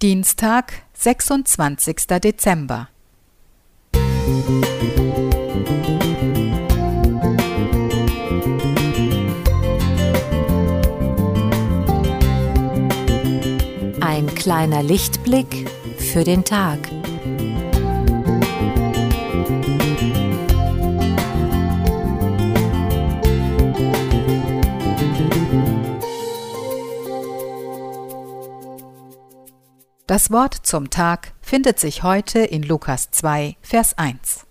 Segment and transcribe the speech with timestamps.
[0.00, 1.96] Dienstag, 26.
[2.22, 2.88] Dezember.
[14.00, 15.68] Ein kleiner Lichtblick
[15.98, 16.78] für den Tag.
[30.08, 34.46] Das Wort zum Tag findet sich heute in Lukas 2, Vers 1.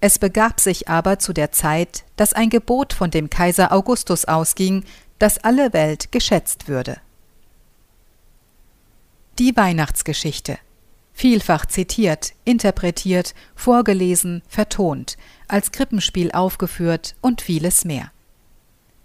[0.00, 4.84] Es begab sich aber zu der Zeit, dass ein Gebot von dem Kaiser Augustus ausging,
[5.18, 6.96] dass alle Welt geschätzt würde.
[9.38, 10.58] Die Weihnachtsgeschichte.
[11.12, 18.12] Vielfach zitiert, interpretiert, vorgelesen, vertont, als Krippenspiel aufgeführt und vieles mehr.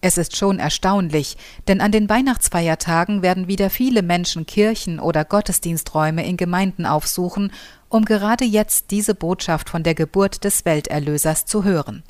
[0.06, 1.38] Es ist schon erstaunlich,
[1.70, 7.54] denn an den Weihnachtsfeiertagen werden wieder viele Menschen Kirchen oder Gottesdiensträume in Gemeinden aufsuchen,
[7.88, 12.04] um gerade jetzt diese Botschaft von der Geburt des Welterlösers zu hören.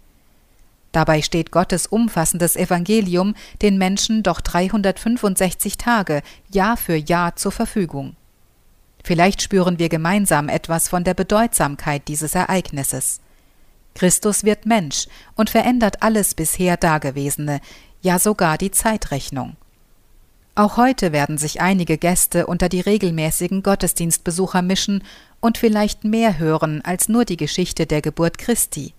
[0.92, 8.16] Dabei steht Gottes umfassendes Evangelium den Menschen doch 365 Tage Jahr für Jahr zur Verfügung.
[9.04, 13.20] Vielleicht spüren wir gemeinsam etwas von der Bedeutsamkeit dieses Ereignisses.
[13.96, 17.62] Christus wird Mensch und verändert alles bisher Dagewesene,
[18.04, 19.56] ja sogar die Zeitrechnung.
[20.56, 25.04] Auch heute werden sich einige Gäste unter die regelmäßigen Gottesdienstbesucher mischen
[25.40, 28.94] und vielleicht mehr hören als nur die Geschichte der Geburt Christi.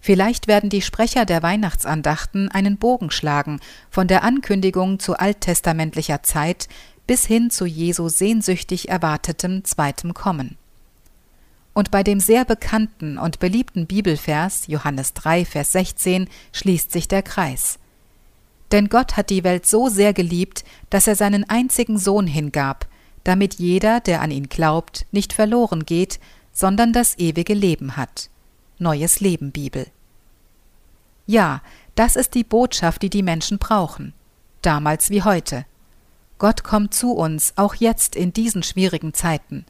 [0.00, 3.58] Vielleicht werden die Sprecher der Weihnachtsandachten einen Bogen schlagen
[3.90, 6.68] von der Ankündigung zu alttestamentlicher Zeit
[7.08, 10.56] bis hin zu Jesu sehnsüchtig erwartetem zweitem Kommen.
[11.72, 17.22] Und bei dem sehr bekannten und beliebten Bibelvers Johannes 3, Vers 16 schließt sich der
[17.22, 17.78] Kreis.
[18.72, 22.86] Denn Gott hat die Welt so sehr geliebt, dass er seinen einzigen Sohn hingab,
[23.24, 26.20] damit jeder, der an ihn glaubt, nicht verloren geht,
[26.52, 28.30] sondern das ewige Leben hat.
[28.78, 29.86] Neues Leben Bibel.
[31.26, 31.62] Ja,
[31.94, 34.14] das ist die Botschaft, die die Menschen brauchen,
[34.62, 35.66] damals wie heute.
[36.38, 39.66] Gott kommt zu uns, auch jetzt in diesen schwierigen Zeiten.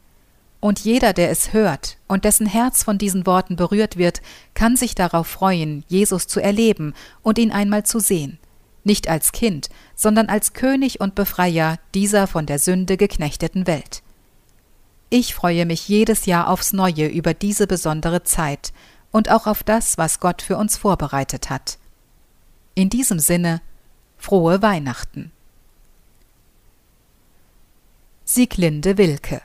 [0.61, 4.21] Und jeder, der es hört und dessen Herz von diesen Worten berührt wird,
[4.55, 8.39] kann sich darauf freuen, Jesus zu erleben und ihn einmal zu sehen.
[8.89, 14.03] Nicht als Kind, sondern als König und Befreier dieser von der Sünde geknechteten Welt.
[15.11, 18.73] Ich freue mich jedes Jahr aufs Neue über diese besondere Zeit
[19.11, 21.77] und auch auf das, was Gott für uns vorbereitet hat.
[22.75, 23.61] In diesem Sinne,
[24.17, 25.33] frohe Weihnachten.
[28.25, 29.43] Sieglinde Wilke